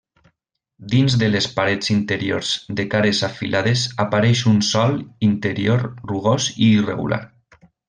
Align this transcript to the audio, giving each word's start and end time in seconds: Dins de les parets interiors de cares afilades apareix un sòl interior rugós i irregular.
Dins 0.93 1.17
de 1.23 1.27
les 1.33 1.47
parets 1.59 1.91
interiors 1.95 2.53
de 2.79 2.87
cares 2.95 3.21
afilades 3.29 3.85
apareix 4.07 4.43
un 4.55 4.59
sòl 4.71 4.97
interior 5.31 5.87
rugós 5.91 6.49
i 6.57 6.73
irregular. 6.81 7.23